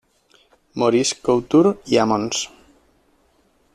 [0.73, 2.49] Maurice Couture y a Mons.